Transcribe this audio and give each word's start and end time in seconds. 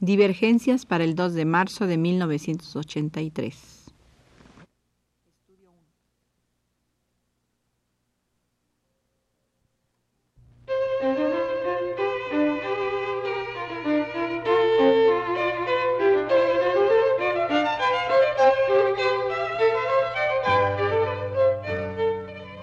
Divergencias 0.00 0.84
para 0.84 1.04
el 1.04 1.14
2 1.14 1.32
de 1.32 1.46
marzo 1.46 1.86
de 1.86 1.96
1983. 1.96 3.86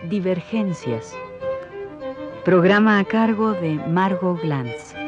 Divergencias. 0.07 1.15
Programa 2.45 2.99
a 2.99 3.05
cargo 3.05 3.53
de 3.53 3.73
Margot 3.87 4.39
Glantz. 4.39 5.02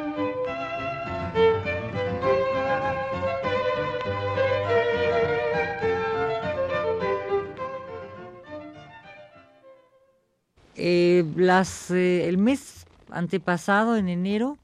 Eh, 11.19 12.27
el 12.27 12.37
mes 12.37 12.85
antepasado, 13.09 13.95
en 13.95 14.09
enero, 14.09 14.57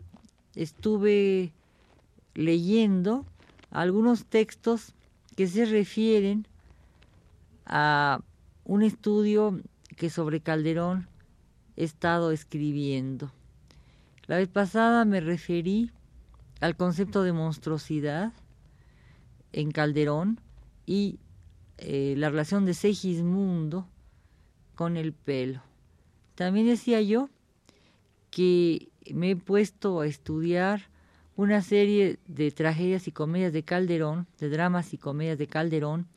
estuve 0.56 1.54
leyendo 2.34 3.26
algunos 3.70 4.26
textos 4.26 4.94
que 5.36 5.48
se 5.48 5.66
refieren 5.66 6.48
a 7.66 8.22
un 8.66 8.84
estudio 8.84 9.62
que 9.96 10.10
sobre 10.10 10.42
Calderón 10.42 11.08
he 11.78 11.84
estado 11.84 12.32
escribiendo. 12.32 13.32
La 14.28 14.38
vez 14.38 14.50
pasada 14.50 15.06
me 15.06 15.22
referí 15.22 15.92
al 16.60 16.76
concepto 16.76 17.24
de 17.24 17.34
monstruosidad 17.34 18.34
en 19.54 19.72
Calderón 19.72 20.40
y 20.86 21.20
eh, 21.78 22.16
la 22.18 22.30
relación 22.30 22.66
de 22.66 22.74
Segismundo 22.74 23.88
con 24.76 24.98
el 24.98 25.14
pelo. 25.14 25.71
También 26.36 26.68
decía 26.68 27.02
yo 27.02 27.30
que 28.30 28.90
me 29.14 29.32
he 29.32 29.36
puesto 29.36 30.02
a 30.02 30.08
estudiar 30.08 30.90
una 31.36 31.62
serie 31.62 32.20
de 32.28 32.52
tragedias 32.52 33.08
y 33.08 33.12
comedias 33.12 33.54
de 33.54 33.64
Calderón, 33.64 34.28
de 34.40 34.50
dramas 34.50 34.94
y 34.94 34.98
comedias 34.98 35.38
de 35.38 35.48
Calderón, 35.48 36.08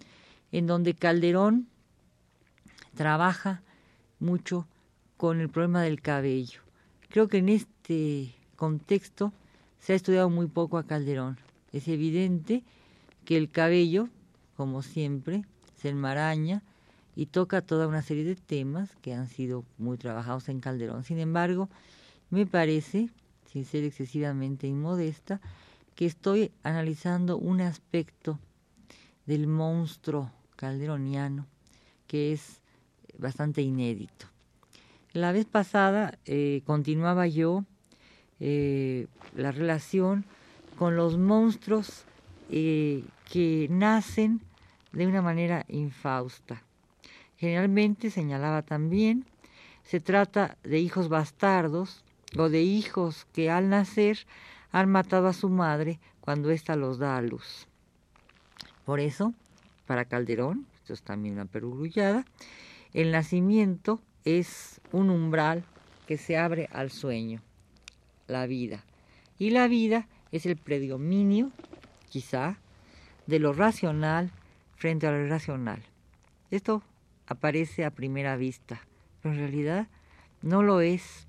en 0.52 0.66
donde 0.66 0.94
Calderón 0.94 1.66
trabaja 2.94 3.62
mucho 4.18 4.66
con 5.16 5.40
el 5.40 5.48
problema 5.48 5.82
del 5.82 6.00
cabello. 6.00 6.60
Creo 7.08 7.28
que 7.28 7.38
en 7.38 7.48
este 7.48 8.34
contexto 8.56 9.32
se 9.78 9.92
ha 9.92 9.96
estudiado 9.96 10.30
muy 10.30 10.46
poco 10.46 10.78
a 10.78 10.86
Calderón. 10.86 11.38
Es 11.72 11.88
evidente 11.88 12.62
que 13.24 13.36
el 13.36 13.50
cabello, 13.50 14.08
como 14.56 14.82
siempre, 14.82 15.44
se 15.76 15.88
enmaraña 15.88 16.62
y 17.16 17.26
toca 17.26 17.62
toda 17.62 17.86
una 17.86 18.02
serie 18.02 18.24
de 18.24 18.36
temas 18.36 18.90
que 19.02 19.14
han 19.14 19.28
sido 19.28 19.64
muy 19.78 19.98
trabajados 19.98 20.48
en 20.48 20.60
Calderón. 20.60 21.04
Sin 21.04 21.18
embargo, 21.18 21.68
me 22.30 22.46
parece, 22.46 23.10
sin 23.50 23.64
ser 23.64 23.84
excesivamente 23.84 24.66
inmodesta, 24.66 25.40
que 25.94 26.06
estoy 26.06 26.50
analizando 26.62 27.36
un 27.38 27.60
aspecto 27.60 28.38
del 29.26 29.46
monstruo 29.46 30.30
calderoniano 30.56 31.46
que 32.06 32.32
es 32.32 32.60
bastante 33.18 33.62
inédito. 33.62 34.26
La 35.12 35.32
vez 35.32 35.46
pasada 35.46 36.18
eh, 36.26 36.62
continuaba 36.66 37.26
yo 37.26 37.64
eh, 38.40 39.06
la 39.36 39.52
relación 39.52 40.24
con 40.76 40.96
los 40.96 41.16
monstruos 41.16 42.04
eh, 42.50 43.04
que 43.30 43.68
nacen 43.70 44.40
de 44.92 45.06
una 45.06 45.22
manera 45.22 45.64
infausta. 45.68 46.62
Generalmente, 47.44 48.08
señalaba 48.08 48.62
también, 48.62 49.26
se 49.82 50.00
trata 50.00 50.56
de 50.62 50.78
hijos 50.78 51.10
bastardos 51.10 52.02
o 52.38 52.48
de 52.48 52.62
hijos 52.62 53.26
que 53.34 53.50
al 53.50 53.68
nacer 53.68 54.20
han 54.72 54.88
matado 54.88 55.28
a 55.28 55.34
su 55.34 55.50
madre 55.50 56.00
cuando 56.22 56.50
ésta 56.50 56.74
los 56.74 56.96
da 56.96 57.18
a 57.18 57.20
luz. 57.20 57.68
Por 58.86 58.98
eso, 58.98 59.34
para 59.86 60.06
Calderón, 60.06 60.66
esto 60.76 60.94
es 60.94 61.02
también 61.02 61.34
una 61.34 61.44
perugrullada, 61.44 62.24
el 62.94 63.12
nacimiento 63.12 64.00
es 64.24 64.80
un 64.90 65.10
umbral 65.10 65.64
que 66.06 66.16
se 66.16 66.38
abre 66.38 66.70
al 66.72 66.90
sueño, 66.90 67.42
la 68.26 68.46
vida. 68.46 68.84
Y 69.38 69.50
la 69.50 69.68
vida 69.68 70.08
es 70.32 70.46
el 70.46 70.56
predominio, 70.56 71.50
quizá, 72.08 72.56
de 73.26 73.38
lo 73.38 73.52
racional 73.52 74.30
frente 74.76 75.06
a 75.06 75.10
lo 75.10 75.26
irracional. 75.26 75.82
Esto 76.50 76.82
aparece 77.26 77.84
a 77.84 77.90
primera 77.90 78.36
vista, 78.36 78.86
pero 79.22 79.34
en 79.34 79.40
realidad 79.40 79.88
no 80.42 80.62
lo 80.62 80.80
es, 80.80 81.26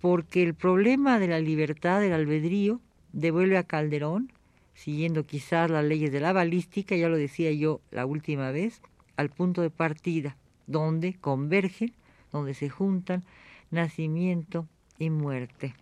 porque 0.00 0.42
el 0.42 0.54
problema 0.54 1.18
de 1.18 1.28
la 1.28 1.40
libertad 1.40 2.00
del 2.00 2.12
albedrío 2.12 2.80
devuelve 3.12 3.58
a 3.58 3.64
Calderón, 3.64 4.32
siguiendo 4.74 5.26
quizás 5.26 5.70
las 5.70 5.84
leyes 5.84 6.10
de 6.10 6.20
la 6.20 6.32
balística, 6.32 6.96
ya 6.96 7.08
lo 7.08 7.16
decía 7.16 7.52
yo 7.52 7.80
la 7.90 8.06
última 8.06 8.50
vez, 8.50 8.80
al 9.16 9.28
punto 9.28 9.60
de 9.60 9.70
partida, 9.70 10.36
donde 10.66 11.14
convergen, 11.14 11.92
donde 12.32 12.54
se 12.54 12.70
juntan 12.70 13.24
nacimiento 13.70 14.66
y 14.98 15.10
muerte. 15.10 15.74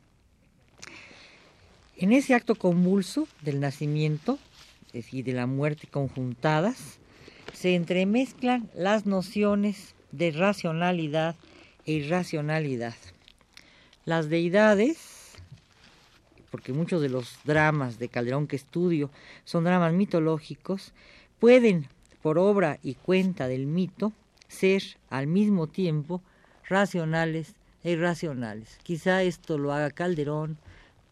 En 1.97 2.12
ese 2.12 2.34
acto 2.34 2.55
convulso 2.55 3.28
del 3.43 3.60
nacimiento, 3.60 4.38
es 4.88 5.05
decir, 5.05 5.25
de 5.25 5.32
la 5.32 5.47
muerte 5.47 5.87
conjuntadas, 5.87 6.99
se 7.53 7.75
entremezclan 7.75 8.70
las 8.75 9.06
nociones 9.06 9.94
de 10.12 10.31
racionalidad 10.31 11.36
e 11.86 11.92
irracionalidad. 11.92 12.94
Las 14.04 14.28
deidades, 14.28 15.32
porque 16.50 16.72
muchos 16.72 17.03
de 17.03 17.08
los 17.08 17.38
dramas 17.44 17.98
de 17.98 18.08
Calderón 18.08 18.47
que 18.47 18.56
estudio 18.56 19.10
son 19.44 19.64
dramas 19.64 19.92
mitológicos, 19.92 20.92
pueden, 21.38 21.88
por 22.22 22.38
obra 22.38 22.78
y 22.82 22.94
cuenta 22.94 23.48
del 23.48 23.66
mito, 23.66 24.12
ser 24.48 24.82
al 25.10 25.26
mismo 25.26 25.66
tiempo 25.66 26.22
racionales 26.69 27.54
e 27.84 27.92
irracionales. 27.92 28.78
Quizá 28.82 29.22
esto 29.22 29.58
lo 29.58 29.72
haga 29.72 29.91
Calderón 29.91 30.58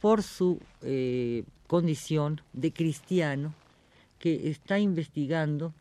por 0.01 0.23
su 0.23 0.61
eh, 0.83 1.45
condición 1.67 2.41
de 2.53 2.73
cristiano 2.73 3.55
que 4.19 4.51
está 4.51 4.79
investigando 4.79 5.73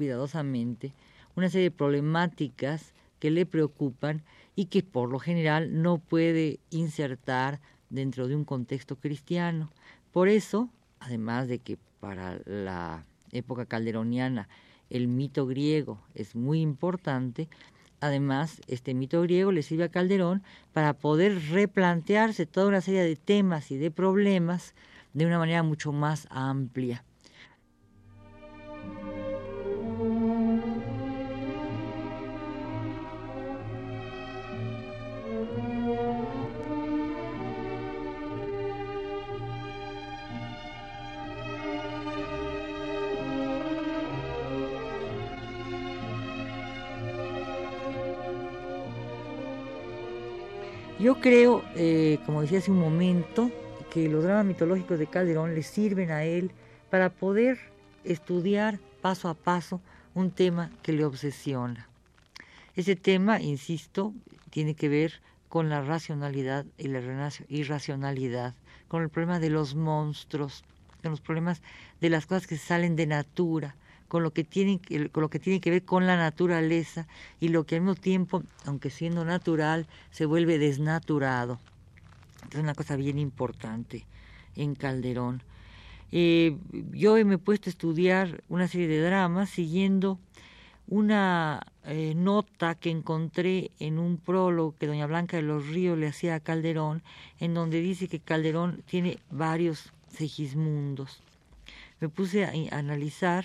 cuidadosamente 0.00 0.94
una 1.36 1.50
serie 1.50 1.68
de 1.68 1.76
problemáticas 1.76 2.94
que 3.18 3.30
le 3.30 3.44
preocupan 3.44 4.22
y 4.56 4.64
que 4.64 4.82
por 4.82 5.10
lo 5.10 5.18
general 5.18 5.82
no 5.82 5.98
puede 5.98 6.58
insertar 6.70 7.60
dentro 7.90 8.26
de 8.26 8.34
un 8.34 8.46
contexto 8.46 8.96
cristiano. 8.96 9.70
Por 10.10 10.28
eso, 10.28 10.70
además 11.00 11.48
de 11.48 11.58
que 11.58 11.76
para 12.00 12.40
la 12.46 13.04
época 13.30 13.66
calderoniana 13.66 14.48
el 14.88 15.06
mito 15.06 15.46
griego 15.46 16.00
es 16.14 16.34
muy 16.34 16.62
importante, 16.62 17.50
además 18.00 18.62
este 18.68 18.94
mito 18.94 19.20
griego 19.20 19.52
le 19.52 19.62
sirve 19.62 19.84
a 19.84 19.90
Calderón 19.90 20.42
para 20.72 20.94
poder 20.94 21.38
replantearse 21.50 22.46
toda 22.46 22.68
una 22.68 22.80
serie 22.80 23.02
de 23.02 23.16
temas 23.16 23.70
y 23.70 23.76
de 23.76 23.90
problemas 23.90 24.74
de 25.12 25.26
una 25.26 25.38
manera 25.38 25.62
mucho 25.62 25.92
más 25.92 26.26
amplia. 26.30 27.04
Yo 51.00 51.18
creo, 51.18 51.64
eh, 51.76 52.18
como 52.26 52.42
decía 52.42 52.58
hace 52.58 52.70
un 52.70 52.78
momento, 52.78 53.50
que 53.90 54.06
los 54.10 54.22
dramas 54.22 54.44
mitológicos 54.44 54.98
de 54.98 55.06
Calderón 55.06 55.54
le 55.54 55.62
sirven 55.62 56.10
a 56.10 56.24
él 56.24 56.52
para 56.90 57.08
poder 57.08 57.58
estudiar 58.04 58.78
paso 59.00 59.30
a 59.30 59.34
paso 59.34 59.80
un 60.14 60.30
tema 60.30 60.70
que 60.82 60.92
le 60.92 61.06
obsesiona. 61.06 61.88
Ese 62.76 62.96
tema, 62.96 63.40
insisto, 63.40 64.12
tiene 64.50 64.74
que 64.74 64.90
ver 64.90 65.22
con 65.48 65.70
la 65.70 65.80
racionalidad 65.80 66.66
y 66.76 66.88
la 66.88 67.00
irracionalidad, 67.48 68.54
con 68.86 69.02
el 69.02 69.08
problema 69.08 69.40
de 69.40 69.48
los 69.48 69.74
monstruos, 69.74 70.64
con 71.00 71.12
los 71.12 71.22
problemas 71.22 71.62
de 72.02 72.10
las 72.10 72.26
cosas 72.26 72.46
que 72.46 72.58
salen 72.58 72.94
de 72.94 73.06
natura, 73.06 73.74
con 74.10 74.24
lo 74.24 74.32
que 74.32 74.42
tiene, 74.42 74.80
con 75.12 75.22
lo 75.22 75.30
que 75.30 75.38
tiene 75.38 75.60
que 75.60 75.70
ver 75.70 75.84
con 75.84 76.04
la 76.04 76.16
naturaleza 76.16 77.06
y 77.38 77.48
lo 77.48 77.64
que 77.64 77.76
al 77.76 77.82
mismo 77.82 77.94
tiempo, 77.94 78.42
aunque 78.66 78.90
siendo 78.90 79.24
natural, 79.24 79.86
se 80.10 80.26
vuelve 80.26 80.58
desnaturado. 80.58 81.60
Es 82.50 82.58
una 82.58 82.74
cosa 82.74 82.96
bien 82.96 83.18
importante 83.18 84.04
en 84.56 84.74
Calderón. 84.74 85.42
eh, 86.10 86.56
yo 86.92 87.14
me 87.24 87.36
he 87.36 87.38
puesto 87.38 87.70
a 87.70 87.72
estudiar 87.76 88.42
una 88.48 88.66
serie 88.66 88.88
de 88.88 89.00
dramas 89.00 89.48
siguiendo 89.48 90.18
una 90.88 91.62
eh, 91.84 92.14
nota 92.16 92.74
que 92.74 92.90
encontré 92.90 93.70
en 93.78 94.00
un 94.00 94.16
prólogo 94.16 94.74
que 94.76 94.88
doña 94.88 95.06
Blanca 95.06 95.36
de 95.36 95.44
los 95.44 95.68
Ríos 95.68 95.96
le 95.96 96.08
hacía 96.08 96.34
a 96.34 96.40
Calderón, 96.40 97.04
en 97.38 97.54
donde 97.54 97.80
dice 97.80 98.08
que 98.08 98.18
Calderón 98.18 98.82
tiene 98.86 99.20
varios 99.30 99.92
Segismundos. 100.08 101.22
Me 102.00 102.08
puse 102.08 102.44
a, 102.44 102.76
analizar 102.76 103.44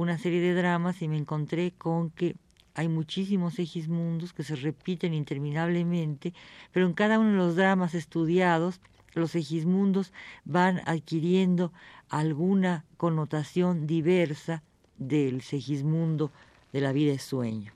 una 0.00 0.16
serie 0.16 0.40
de 0.40 0.54
dramas 0.54 1.02
y 1.02 1.08
me 1.08 1.18
encontré 1.18 1.72
con 1.76 2.08
que 2.08 2.34
hay 2.72 2.88
muchísimos 2.88 3.54
Segismundos 3.54 4.32
que 4.32 4.44
se 4.44 4.56
repiten 4.56 5.12
interminablemente, 5.12 6.32
pero 6.72 6.86
en 6.86 6.94
cada 6.94 7.18
uno 7.18 7.32
de 7.32 7.36
los 7.36 7.54
dramas 7.54 7.94
estudiados 7.94 8.80
los 9.12 9.32
Segismundos 9.32 10.14
van 10.46 10.80
adquiriendo 10.86 11.70
alguna 12.08 12.86
connotación 12.96 13.86
diversa 13.86 14.62
del 14.96 15.42
Segismundo 15.42 16.32
de 16.72 16.80
la 16.80 16.92
vida 16.92 17.12
de 17.12 17.18
sueño. 17.18 17.74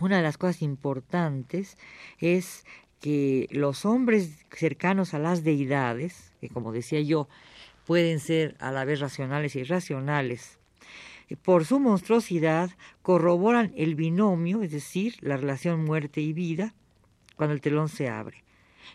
Una 0.00 0.16
de 0.16 0.24
las 0.24 0.38
cosas 0.38 0.62
importantes 0.62 1.78
es 2.18 2.64
que 3.00 3.46
los 3.52 3.84
hombres 3.84 4.44
cercanos 4.50 5.14
a 5.14 5.20
las 5.20 5.44
deidades, 5.44 6.32
que 6.40 6.48
como 6.48 6.72
decía 6.72 7.00
yo, 7.02 7.28
pueden 7.86 8.18
ser 8.18 8.56
a 8.58 8.72
la 8.72 8.84
vez 8.84 8.98
racionales 8.98 9.54
y 9.54 9.60
irracionales, 9.60 10.55
por 11.34 11.64
su 11.64 11.80
monstruosidad 11.80 12.70
corroboran 13.02 13.72
el 13.76 13.96
binomio, 13.96 14.62
es 14.62 14.70
decir, 14.70 15.16
la 15.20 15.36
relación 15.36 15.84
muerte 15.84 16.20
y 16.20 16.32
vida, 16.32 16.72
cuando 17.34 17.54
el 17.54 17.60
telón 17.60 17.88
se 17.88 18.08
abre. 18.08 18.44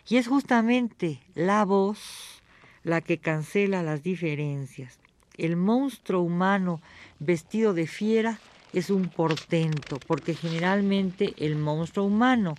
Y 0.08 0.16
es 0.16 0.28
justamente 0.28 1.20
la 1.34 1.64
voz 1.66 2.42
la 2.82 3.00
que 3.00 3.18
cancela 3.18 3.82
las 3.82 4.02
diferencias. 4.02 4.98
El 5.36 5.56
monstruo 5.56 6.22
humano 6.22 6.80
vestido 7.18 7.74
de 7.74 7.86
fiera 7.86 8.38
es 8.72 8.90
un 8.90 9.08
portento, 9.08 9.98
porque 10.06 10.34
generalmente 10.34 11.34
el 11.36 11.56
monstruo 11.56 12.06
humano, 12.06 12.54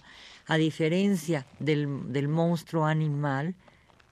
a 0.45 0.57
diferencia 0.57 1.45
del, 1.59 1.87
monstruo 2.27 2.85
animal, 2.85 3.55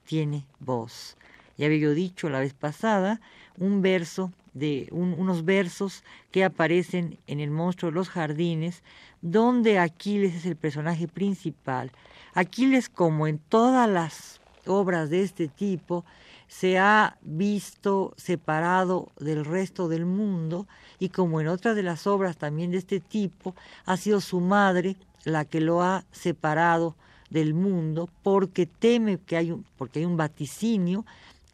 tiene 0.04 0.44
voz. 0.58 1.16
Ya 1.56 1.66
había 1.66 1.78
yo 1.78 1.94
dicho 1.94 2.28
la 2.28 2.40
vez 2.40 2.54
pasada 2.54 3.20
un 3.58 3.82
verso 3.82 4.32
de 4.54 4.88
unos 4.90 5.44
versos 5.44 6.04
que 6.30 6.44
aparecen 6.44 7.18
en 7.26 7.40
el 7.40 7.50
monstruo 7.50 7.90
de 7.90 7.96
los 7.96 8.08
jardines, 8.08 8.82
donde 9.20 9.78
Aquiles 9.78 10.34
es 10.34 10.46
el 10.46 10.56
personaje 10.56 11.08
principal. 11.08 11.90
Aquiles, 12.34 12.88
como 12.88 13.26
en 13.26 13.38
todas 13.38 13.88
las 13.88 14.40
obras 14.66 15.10
de 15.10 15.22
este 15.22 15.48
tipo, 15.48 16.04
se 16.48 16.78
ha 16.78 17.16
visto 17.22 18.12
separado 18.16 19.10
del 19.18 19.44
resto 19.44 19.88
del 19.88 20.04
mundo 20.04 20.66
y 20.98 21.08
como 21.08 21.40
en 21.40 21.48
otras 21.48 21.74
de 21.74 21.82
las 21.82 22.06
obras 22.06 22.36
también 22.36 22.70
de 22.70 22.78
este 22.78 23.00
tipo, 23.00 23.54
ha 23.86 23.96
sido 23.96 24.20
su 24.20 24.40
madre 24.40 24.96
la 25.24 25.44
que 25.46 25.60
lo 25.60 25.82
ha 25.82 26.04
separado 26.12 26.94
del 27.30 27.54
mundo 27.54 28.10
porque 28.22 28.66
teme 28.66 29.18
que 29.18 29.36
hay 29.36 29.50
un, 29.50 29.64
porque 29.78 30.00
hay 30.00 30.04
un 30.04 30.18
vaticinio 30.18 31.06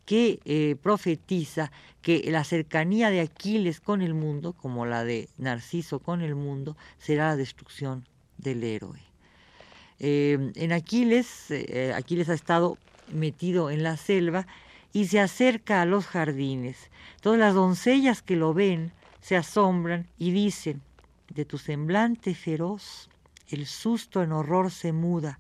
que 0.09 0.41
eh, 0.47 0.75
profetiza 0.81 1.71
que 2.01 2.31
la 2.31 2.43
cercanía 2.43 3.11
de 3.11 3.21
Aquiles 3.21 3.79
con 3.79 4.01
el 4.01 4.15
mundo, 4.15 4.55
como 4.55 4.87
la 4.87 5.05
de 5.05 5.29
Narciso 5.37 5.99
con 5.99 6.23
el 6.23 6.35
mundo, 6.35 6.79
será 6.97 7.27
la 7.27 7.37
destrucción 7.37 8.07
del 8.39 8.65
héroe. 8.65 9.03
Eh, 9.99 10.51
en 10.55 10.73
Aquiles, 10.73 11.51
eh, 11.51 11.93
Aquiles 11.95 12.31
ha 12.31 12.33
estado 12.33 12.79
metido 13.13 13.69
en 13.69 13.83
la 13.83 13.99
selva 13.99 14.47
y 14.95 15.09
se 15.09 15.21
acerca 15.21 15.83
a 15.83 15.85
los 15.85 16.07
jardines. 16.07 16.91
Todas 17.21 17.39
las 17.39 17.53
doncellas 17.53 18.23
que 18.23 18.37
lo 18.37 18.55
ven 18.55 18.93
se 19.21 19.37
asombran 19.37 20.07
y 20.17 20.31
dicen, 20.31 20.81
de 21.29 21.45
tu 21.45 21.59
semblante 21.59 22.35
feroz, 22.35 23.11
el 23.51 23.67
susto 23.67 24.23
en 24.23 24.33
horror 24.33 24.71
se 24.71 24.93
muda, 24.93 25.39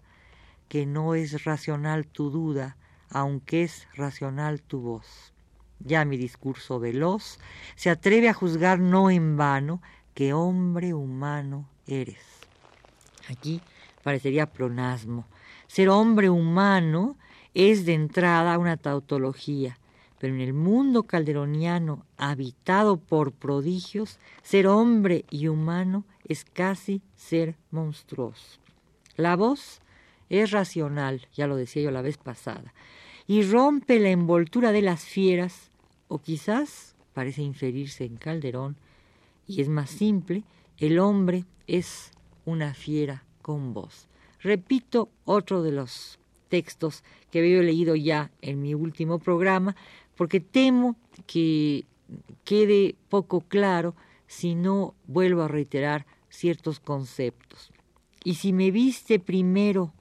que 0.68 0.84
no 0.84 1.14
es 1.14 1.44
racional 1.44 2.06
tu 2.06 2.28
duda, 2.28 2.76
aunque 3.10 3.62
es 3.62 3.86
racional 3.94 4.62
tu 4.62 4.80
voz. 4.80 5.32
Ya 5.80 6.04
mi 6.04 6.16
discurso 6.16 6.80
veloz 6.80 7.38
se 7.76 7.90
atreve 7.90 8.28
a 8.28 8.34
juzgar 8.34 8.78
no 8.78 9.10
en 9.10 9.36
vano 9.36 9.80
que 10.14 10.32
hombre 10.32 10.94
humano 10.94 11.68
eres. 11.86 12.22
Aquí 13.28 13.60
parecería 14.02 14.46
pronasmo. 14.46 15.26
Ser 15.66 15.88
hombre 15.90 16.30
humano 16.30 17.16
es 17.54 17.84
de 17.84 17.94
entrada 17.94 18.58
una 18.58 18.76
tautología, 18.76 19.78
pero 20.18 20.34
en 20.34 20.40
el 20.40 20.54
mundo 20.54 21.04
calderoniano 21.04 22.04
habitado 22.16 22.96
por 22.96 23.32
prodigios, 23.32 24.18
ser 24.42 24.66
hombre 24.66 25.24
y 25.30 25.48
humano 25.48 26.04
es 26.24 26.44
casi 26.44 27.02
ser 27.14 27.56
monstruoso. 27.70 28.58
La 29.16 29.36
voz 29.36 29.80
es 30.28 30.50
racional, 30.50 31.26
ya 31.34 31.46
lo 31.46 31.56
decía 31.56 31.82
yo 31.82 31.90
la 31.90 32.02
vez 32.02 32.18
pasada, 32.18 32.74
y 33.26 33.42
rompe 33.42 34.00
la 34.00 34.10
envoltura 34.10 34.72
de 34.72 34.82
las 34.82 35.04
fieras, 35.04 35.70
o 36.08 36.18
quizás, 36.18 36.94
parece 37.12 37.42
inferirse 37.42 38.04
en 38.04 38.16
Calderón, 38.16 38.76
y 39.46 39.60
es 39.60 39.68
más 39.68 39.90
simple, 39.90 40.44
el 40.78 40.98
hombre 40.98 41.44
es 41.66 42.10
una 42.44 42.74
fiera 42.74 43.24
con 43.42 43.74
voz. 43.74 44.08
Repito 44.40 45.10
otro 45.24 45.62
de 45.62 45.72
los 45.72 46.18
textos 46.48 47.02
que 47.30 47.40
había 47.40 47.62
leído 47.62 47.96
ya 47.96 48.30
en 48.40 48.62
mi 48.62 48.74
último 48.74 49.18
programa, 49.18 49.76
porque 50.16 50.40
temo 50.40 50.96
que 51.26 51.84
quede 52.44 52.94
poco 53.08 53.40
claro 53.40 53.94
si 54.26 54.54
no 54.54 54.94
vuelvo 55.06 55.42
a 55.42 55.48
reiterar 55.48 56.06
ciertos 56.28 56.80
conceptos. 56.80 57.72
Y 58.24 58.34
si 58.34 58.52
me 58.52 58.70
viste 58.70 59.18
primero 59.18 59.92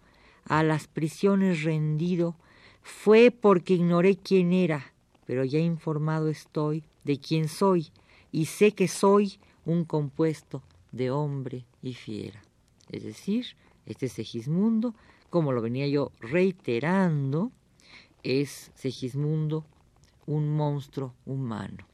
a 0.47 0.63
las 0.63 0.88
prisiones 0.88 1.63
rendido, 1.63 2.35
fue 2.81 3.31
porque 3.31 3.73
ignoré 3.73 4.15
quién 4.15 4.53
era, 4.53 4.94
pero 5.25 5.44
ya 5.44 5.59
informado 5.59 6.29
estoy 6.29 6.83
de 7.03 7.19
quién 7.19 7.49
soy, 7.49 7.91
y 8.31 8.45
sé 8.45 8.71
que 8.71 8.88
soy 8.88 9.39
un 9.65 9.83
compuesto 9.83 10.63
de 10.91 11.11
hombre 11.11 11.65
y 11.81 11.94
fiera. 11.94 12.41
Es 12.89 13.03
decir, 13.03 13.45
este 13.85 14.07
Segismundo, 14.07 14.95
como 15.29 15.51
lo 15.51 15.61
venía 15.61 15.88
yo 15.88 16.11
reiterando, 16.19 17.51
es 18.23 18.72
Segismundo 18.75 19.65
un 20.25 20.55
monstruo 20.55 21.13
humano, 21.25 21.86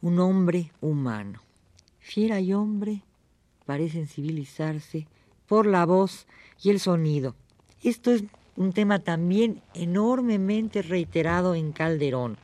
un 0.00 0.18
hombre 0.20 0.72
humano. 0.80 1.40
Fiera 1.98 2.40
y 2.40 2.52
hombre 2.52 3.02
parecen 3.64 4.06
civilizarse 4.06 5.08
por 5.46 5.66
la 5.66 5.86
voz 5.86 6.26
y 6.62 6.70
el 6.70 6.80
sonido. 6.80 7.34
Esto 7.82 8.10
es 8.10 8.24
un 8.56 8.72
tema 8.72 8.98
también 9.00 9.62
enormemente 9.74 10.82
reiterado 10.82 11.54
en 11.54 11.72
Calderón. 11.72 12.38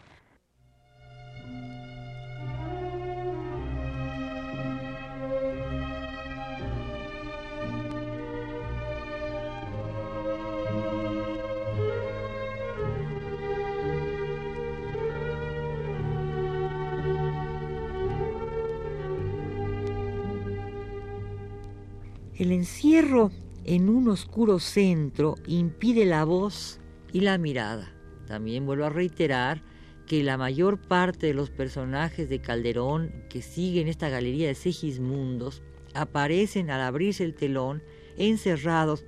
El 22.43 22.51
encierro 22.51 23.31
en 23.65 23.89
un 23.89 24.09
oscuro 24.09 24.59
centro 24.59 25.37
impide 25.47 26.05
la 26.05 26.25
voz 26.25 26.81
y 27.13 27.21
la 27.21 27.39
mirada. 27.39 27.95
También 28.27 28.67
vuelvo 28.67 28.85
a 28.85 28.91
reiterar 28.91 29.63
que 30.09 30.25
la 30.25 30.37
mayor 30.37 30.81
parte 30.81 31.29
de 31.29 31.35
los 31.35 31.51
personajes 31.51 32.29
de 32.29 32.41
Calderón 32.41 33.13
que 33.31 33.43
siguen 33.43 33.87
esta 33.87 34.09
galería 34.09 34.49
de 34.49 34.57
Segismundos 34.57 35.63
aparecen 35.95 36.71
al 36.71 36.81
abrirse 36.81 37.23
el 37.23 37.37
telón 37.37 37.81
encerrados 38.17 39.05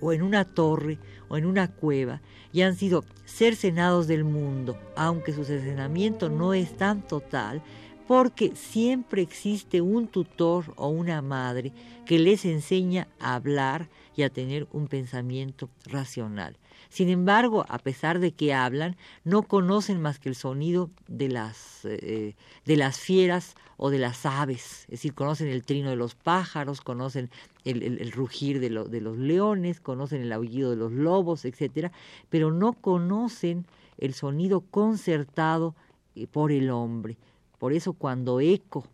o 0.00 0.12
en 0.12 0.22
una 0.22 0.44
torre 0.44 0.98
o 1.28 1.36
en 1.36 1.46
una 1.46 1.68
cueva 1.68 2.20
y 2.52 2.62
han 2.62 2.74
sido 2.74 3.04
cercenados 3.24 4.08
del 4.08 4.24
mundo, 4.24 4.76
aunque 4.96 5.32
su 5.32 5.44
cercenamiento 5.44 6.30
no 6.30 6.52
es 6.52 6.76
tan 6.76 7.06
total, 7.06 7.62
porque 8.06 8.54
siempre 8.54 9.22
existe 9.22 9.80
un 9.80 10.08
tutor 10.08 10.72
o 10.76 10.88
una 10.88 11.22
madre 11.22 11.72
que 12.06 12.18
les 12.18 12.44
enseña 12.44 13.08
a 13.20 13.34
hablar 13.34 13.88
y 14.16 14.22
a 14.22 14.30
tener 14.30 14.66
un 14.72 14.88
pensamiento 14.88 15.70
racional. 15.86 16.56
Sin 16.88 17.08
embargo, 17.08 17.64
a 17.68 17.78
pesar 17.78 18.18
de 18.18 18.32
que 18.32 18.52
hablan, 18.52 18.96
no 19.24 19.44
conocen 19.44 20.02
más 20.02 20.18
que 20.18 20.28
el 20.28 20.34
sonido 20.34 20.90
de 21.08 21.28
las, 21.28 21.84
eh, 21.84 22.34
de 22.66 22.76
las 22.76 22.98
fieras 22.98 23.54
o 23.78 23.88
de 23.88 23.98
las 23.98 24.26
aves, 24.26 24.82
es 24.84 24.90
decir, 24.90 25.14
conocen 25.14 25.48
el 25.48 25.64
trino 25.64 25.90
de 25.90 25.96
los 25.96 26.14
pájaros, 26.14 26.82
conocen 26.82 27.30
el, 27.64 28.12
rugir 28.12 28.60
de, 28.60 28.68
los 28.68 29.18
leones, 29.18 29.80
conocen 29.80 30.20
el 30.22 30.32
aullido 30.32 30.70
de 30.70 30.76
los 30.76 30.92
lobos, 30.92 31.44
etcétera, 31.44 31.92
pero 32.28 32.52
no 32.52 32.74
conocen 32.74 33.64
el 33.98 34.14
sonido 34.14 34.60
concertado 34.60 35.74
eh, 36.14 36.26
por 36.26 36.52
el 36.52 36.70
hombre. 36.70 37.16
Por 37.62 37.72
eso 37.72 37.92
cuando 37.92 38.40
Eco 38.40 38.84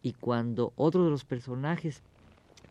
y 0.00 0.14
cuando 0.14 0.72
otros 0.76 1.04
de 1.04 1.10
los 1.10 1.26
personajes 1.26 2.00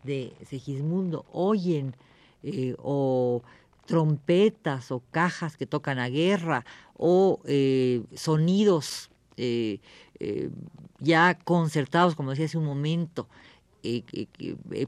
de 0.04 0.34
Segismundo 0.44 1.24
oyen 1.32 1.96
eh, 2.42 2.75
o 2.80 3.44
trompetas 3.86 4.92
o 4.92 5.04
cajas 5.12 5.56
que 5.56 5.68
tocan 5.68 6.00
a 6.00 6.10
guerra 6.10 6.66
o 6.98 7.42
eh, 7.46 8.02
sonidos 8.16 9.12
ya 11.00 11.38
concertados, 11.44 12.16
como 12.16 12.32
decía 12.32 12.46
hace 12.48 12.58
un 12.58 12.66
momento, 12.66 13.28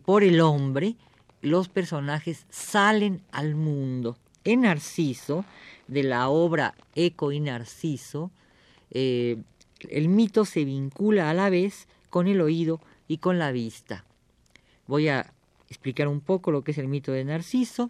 por 0.06 0.24
el 0.24 0.42
hombre, 0.42 0.96
los 1.44 1.70
personajes 1.70 2.48
salen 2.50 3.22
al 3.32 3.54
mundo. 3.54 4.18
En 4.44 4.62
Narciso, 4.62 5.46
de 5.88 6.02
la 6.02 6.30
obra 6.30 6.74
Eco 6.96 7.32
y 7.32 7.42
Narciso, 7.42 8.32
eh, 8.90 9.38
el 9.90 10.10
mito 10.10 10.46
se 10.46 10.66
vincula 10.66 11.30
a 11.30 11.34
la 11.34 11.50
vez 11.50 11.88
con 12.10 12.28
el 12.28 12.42
oído 12.42 12.82
y 13.08 13.18
con 13.18 13.40
la 13.40 13.52
vista. 13.52 14.06
Voy 14.88 15.08
a 15.08 15.34
explicar 15.70 16.08
un 16.08 16.22
poco 16.22 16.52
lo 16.52 16.64
que 16.64 16.72
es 16.72 16.78
el 16.78 16.88
mito 16.88 17.12
de 17.12 17.26
Narciso. 17.26 17.90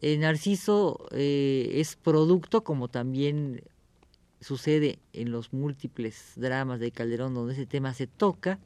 Eh, 0.00 0.16
Narciso 0.18 1.08
eh, 1.12 1.72
es 1.74 1.96
producto, 1.96 2.62
como 2.62 2.88
también 2.88 3.62
sucede 4.40 4.98
en 5.12 5.30
los 5.30 5.52
múltiples 5.52 6.32
dramas 6.36 6.80
de 6.80 6.90
Calderón 6.90 7.34
donde 7.34 7.52
ese 7.52 7.66
tema 7.66 7.92
se 7.94 8.06
toca, 8.06 8.58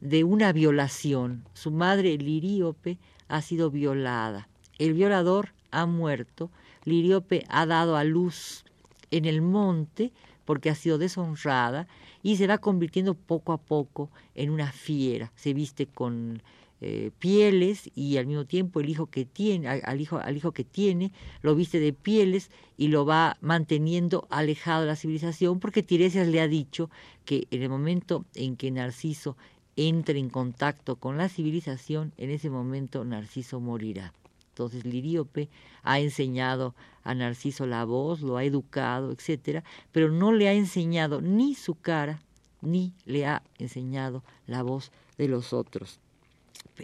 de 0.00 0.24
una 0.24 0.52
violación. 0.52 1.44
Su 1.54 1.70
madre, 1.70 2.16
Liríope, 2.16 2.98
ha 3.26 3.42
sido 3.42 3.70
violada. 3.70 4.48
El 4.78 4.94
violador 4.94 5.52
ha 5.70 5.86
muerto. 5.86 6.50
Liríope 6.84 7.44
ha 7.48 7.66
dado 7.66 7.96
a 7.96 8.04
luz 8.04 8.64
en 9.10 9.24
el 9.24 9.42
monte 9.42 10.12
porque 10.48 10.70
ha 10.70 10.74
sido 10.74 10.96
deshonrada 10.96 11.86
y 12.22 12.36
se 12.36 12.46
va 12.46 12.56
convirtiendo 12.56 13.12
poco 13.12 13.52
a 13.52 13.58
poco 13.58 14.08
en 14.34 14.48
una 14.48 14.72
fiera. 14.72 15.30
Se 15.36 15.52
viste 15.52 15.84
con 15.84 16.40
eh, 16.80 17.10
pieles 17.18 17.90
y 17.94 18.16
al 18.16 18.26
mismo 18.26 18.46
tiempo 18.46 18.80
el 18.80 18.88
hijo 18.88 19.08
que 19.08 19.26
tiene, 19.26 19.68
al 19.68 20.00
hijo, 20.00 20.16
al 20.16 20.38
hijo 20.38 20.52
que 20.52 20.64
tiene, 20.64 21.12
lo 21.42 21.54
viste 21.54 21.80
de 21.80 21.92
pieles 21.92 22.50
y 22.78 22.88
lo 22.88 23.04
va 23.04 23.36
manteniendo 23.42 24.26
alejado 24.30 24.80
de 24.80 24.86
la 24.86 24.96
civilización, 24.96 25.60
porque 25.60 25.82
Tiresias 25.82 26.26
le 26.26 26.40
ha 26.40 26.48
dicho 26.48 26.88
que 27.26 27.46
en 27.50 27.60
el 27.60 27.68
momento 27.68 28.24
en 28.34 28.56
que 28.56 28.70
Narciso 28.70 29.36
entre 29.76 30.18
en 30.18 30.30
contacto 30.30 30.96
con 30.96 31.18
la 31.18 31.28
civilización, 31.28 32.14
en 32.16 32.30
ese 32.30 32.48
momento 32.48 33.04
Narciso 33.04 33.60
morirá. 33.60 34.14
Entonces 34.58 34.84
Liríope 34.84 35.48
ha 35.84 36.00
enseñado 36.00 36.74
a 37.04 37.14
Narciso 37.14 37.64
la 37.64 37.84
voz, 37.84 38.22
lo 38.22 38.38
ha 38.38 38.42
educado, 38.42 39.12
etcétera, 39.12 39.62
pero 39.92 40.10
no 40.10 40.32
le 40.32 40.48
ha 40.48 40.52
enseñado 40.52 41.20
ni 41.20 41.54
su 41.54 41.76
cara, 41.76 42.20
ni 42.60 42.92
le 43.04 43.24
ha 43.24 43.44
enseñado 43.58 44.24
la 44.48 44.64
voz 44.64 44.90
de 45.16 45.28
los 45.28 45.52
otros. 45.52 46.00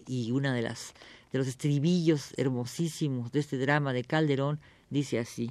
Y 0.06 0.30
una 0.30 0.54
de 0.54 0.62
las 0.62 0.94
de 1.32 1.38
los 1.38 1.48
estribillos 1.48 2.32
hermosísimos 2.36 3.32
de 3.32 3.40
este 3.40 3.58
drama 3.58 3.92
de 3.92 4.04
Calderón 4.04 4.60
dice 4.88 5.18
así: 5.18 5.50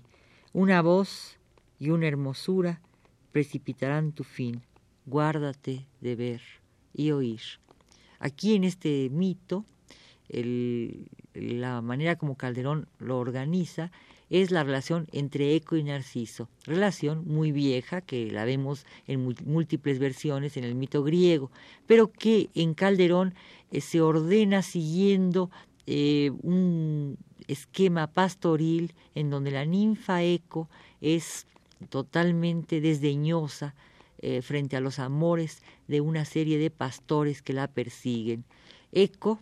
Una 0.53 0.81
voz 0.81 1.37
y 1.77 1.89
una 1.89 2.07
hermosura 2.07 2.79
precipitarán 3.33 4.13
tu 4.13 4.23
fin. 4.23 4.61
Guárdate 5.05 5.85
de 5.99 6.15
ver 6.15 6.41
y 6.93 7.11
oír. 7.11 7.41
Aquí 8.19 8.55
en 8.55 8.63
este 8.63 9.09
mito 9.09 9.65
la 11.33 11.81
manera 11.81 12.15
como 12.15 12.35
Calderón 12.35 12.87
lo 12.99 13.17
organiza 13.17 13.91
es 14.29 14.51
la 14.51 14.63
relación 14.63 15.07
entre 15.11 15.55
Eco 15.55 15.75
y 15.75 15.83
Narciso, 15.83 16.49
relación 16.65 17.23
muy 17.27 17.51
vieja 17.51 18.01
que 18.01 18.31
la 18.31 18.45
vemos 18.45 18.85
en 19.05 19.35
múltiples 19.45 19.99
versiones 19.99 20.57
en 20.57 20.63
el 20.63 20.75
mito 20.75 21.03
griego, 21.03 21.51
pero 21.85 22.11
que 22.11 22.49
en 22.55 22.73
Calderón 22.73 23.35
eh, 23.71 23.81
se 23.81 24.01
ordena 24.01 24.63
siguiendo 24.63 25.51
eh, 25.85 26.31
un 26.41 27.17
esquema 27.47 28.07
pastoril 28.07 28.93
en 29.13 29.29
donde 29.29 29.51
la 29.51 29.65
ninfa 29.65 30.23
Eco 30.23 30.69
es 31.01 31.45
totalmente 31.89 32.81
desdeñosa 32.81 33.75
eh, 34.19 34.41
frente 34.41 34.77
a 34.77 34.79
los 34.79 34.99
amores 34.99 35.61
de 35.87 36.01
una 36.01 36.25
serie 36.25 36.57
de 36.57 36.71
pastores 36.71 37.41
que 37.41 37.53
la 37.53 37.67
persiguen. 37.67 38.45
Eco 38.93 39.39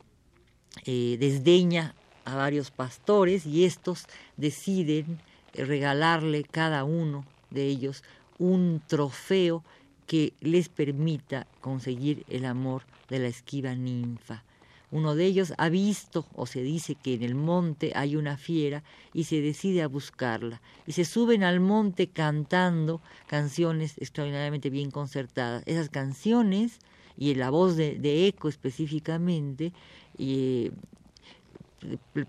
eh, 0.85 1.17
desdeña 1.19 1.95
a 2.25 2.35
varios 2.35 2.71
pastores 2.71 3.45
y 3.45 3.65
estos 3.65 4.05
deciden 4.37 5.19
regalarle 5.53 6.43
cada 6.43 6.83
uno 6.83 7.25
de 7.49 7.65
ellos 7.65 8.03
un 8.39 8.81
trofeo 8.87 9.63
que 10.07 10.33
les 10.41 10.69
permita 10.69 11.47
conseguir 11.61 12.25
el 12.29 12.45
amor 12.45 12.83
de 13.09 13.19
la 13.19 13.27
esquiva 13.27 13.75
ninfa. 13.75 14.43
Uno 14.91 15.15
de 15.15 15.25
ellos 15.25 15.53
ha 15.57 15.69
visto 15.69 16.25
o 16.35 16.45
se 16.45 16.61
dice 16.63 16.95
que 16.95 17.13
en 17.13 17.23
el 17.23 17.33
monte 17.33 17.93
hay 17.95 18.17
una 18.17 18.35
fiera 18.35 18.83
y 19.13 19.23
se 19.23 19.39
decide 19.39 19.81
a 19.81 19.87
buscarla. 19.87 20.61
Y 20.85 20.91
se 20.91 21.05
suben 21.05 21.43
al 21.43 21.61
monte 21.61 22.07
cantando 22.07 22.99
canciones 23.27 23.97
extraordinariamente 23.99 24.69
bien 24.69 24.91
concertadas. 24.91 25.63
Esas 25.65 25.87
canciones 25.87 26.79
y 27.17 27.33
la 27.35 27.49
voz 27.49 27.77
de, 27.77 27.97
de 27.99 28.27
Eco 28.27 28.49
específicamente 28.49 29.71
eh, 30.21 30.71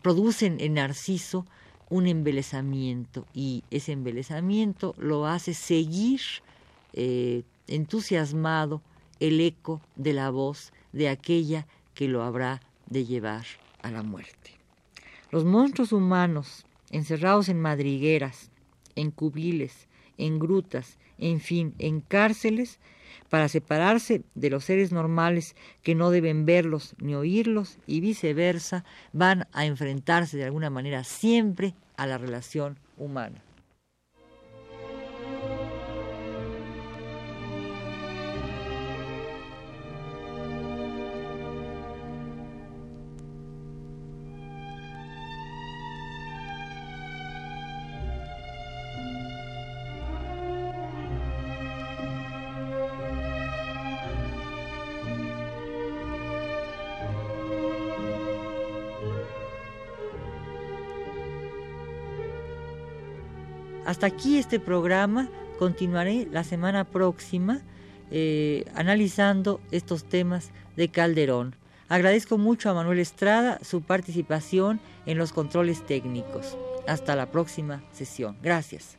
producen 0.01 0.61
en 0.61 0.75
Narciso 0.75 1.47
un 1.91 2.07
embelezamiento 2.07 3.27
y 3.35 3.65
ese 3.71 3.93
embelezamiento 3.93 4.95
lo 4.97 5.27
hace 5.27 5.53
seguir 5.53 6.21
eh, 6.95 7.43
entusiasmado 7.67 8.81
el 9.21 9.41
eco 9.41 9.83
de 9.97 10.15
la 10.15 10.31
voz 10.31 10.73
de 10.93 11.11
aquella 11.11 11.67
que 11.95 12.09
lo 12.09 12.23
habrá 12.23 12.63
de 12.87 13.05
llevar 13.05 13.45
a 13.83 13.91
la 13.91 14.03
muerte. 14.03 14.53
Los 15.31 15.45
monstruos 15.45 15.93
humanos, 15.93 16.65
encerrados 16.91 17.49
en 17.49 17.61
madrigueras, 17.61 18.51
en 18.97 19.11
cubiles, 19.11 19.87
en 20.19 20.39
grutas, 20.39 20.99
en 21.19 21.41
fin, 21.41 21.75
en 21.79 22.01
cárceles, 22.01 22.79
para 23.29 23.49
separarse 23.49 24.23
de 24.35 24.51
los 24.51 24.65
seres 24.65 24.93
normales 24.93 25.57
que 25.83 25.95
no 25.95 26.11
deben 26.11 26.47
verlos 26.47 26.95
ni 26.99 27.15
oírlos 27.15 27.79
y 27.87 28.01
viceversa, 28.01 28.85
van 29.13 29.47
a 29.53 29.67
enfrentarse 29.67 30.37
de 30.37 30.45
alguna 30.45 30.71
manera 30.71 31.05
siempre 31.05 31.75
a 31.97 32.07
la 32.07 32.19
relación 32.19 32.79
humana. 32.97 33.43
Hasta 63.85 64.07
aquí 64.07 64.39
este 64.39 64.61
programa. 64.61 65.29
Continuaré 65.59 66.27
la 66.31 66.45
semana 66.45 66.85
próxima 66.85 67.61
eh, 68.11 68.65
analizando 68.75 69.61
estos 69.71 70.05
temas 70.05 70.51
de 70.77 70.89
Calderón. 70.89 71.57
Agradezco 71.89 72.39
mucho 72.39 72.71
a 72.71 72.75
Manuel 72.75 72.99
Estrada 72.99 73.59
su 73.63 73.83
participación 73.83 74.81
en 75.07 75.19
los 75.19 75.33
controles 75.33 75.85
técnicos. 75.87 76.57
Hasta 76.87 77.17
la 77.17 77.31
próxima 77.31 77.83
sesión. 77.93 78.37
Gracias. 78.43 78.99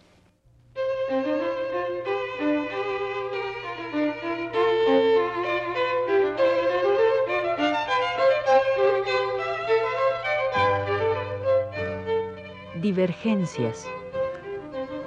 Divergencias 12.82 13.88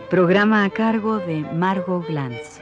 Programa 0.09 0.65
a 0.65 0.71
cargo 0.71 1.19
de 1.19 1.41
Margot 1.53 2.01
Glantz. 2.07 2.56